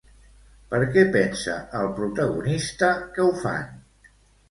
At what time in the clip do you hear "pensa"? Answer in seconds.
1.17-1.59